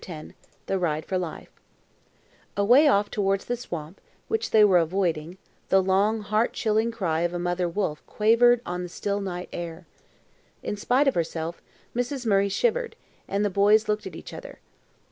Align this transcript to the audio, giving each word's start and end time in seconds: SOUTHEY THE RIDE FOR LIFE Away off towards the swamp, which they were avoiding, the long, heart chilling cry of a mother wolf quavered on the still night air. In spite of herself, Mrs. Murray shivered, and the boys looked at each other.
SOUTHEY 0.03 0.33
THE 0.65 0.79
RIDE 0.79 1.05
FOR 1.05 1.19
LIFE 1.19 1.51
Away 2.57 2.87
off 2.87 3.11
towards 3.11 3.45
the 3.45 3.55
swamp, 3.55 4.01
which 4.29 4.49
they 4.49 4.63
were 4.65 4.79
avoiding, 4.79 5.37
the 5.69 5.79
long, 5.83 6.21
heart 6.21 6.53
chilling 6.53 6.89
cry 6.91 7.21
of 7.21 7.35
a 7.35 7.37
mother 7.37 7.69
wolf 7.69 8.03
quavered 8.07 8.61
on 8.65 8.81
the 8.81 8.89
still 8.89 9.21
night 9.21 9.49
air. 9.53 9.85
In 10.63 10.75
spite 10.75 11.07
of 11.07 11.13
herself, 11.13 11.61
Mrs. 11.95 12.25
Murray 12.25 12.49
shivered, 12.49 12.95
and 13.27 13.45
the 13.45 13.51
boys 13.51 13.87
looked 13.87 14.07
at 14.07 14.15
each 14.15 14.33
other. 14.33 14.57